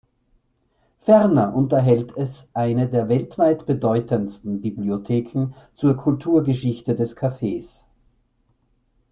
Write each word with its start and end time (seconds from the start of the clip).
Ferner 1.01 1.53
unterhält 1.53 2.17
es 2.17 2.47
eine 2.53 2.89
der 2.89 3.07
weltweit 3.07 3.67
bedeutendsten 3.67 4.59
Bibliotheken 4.61 5.53
zur 5.75 5.95
Kulturgeschichte 5.95 6.95
des 6.95 7.15
Kaffees. 7.15 7.85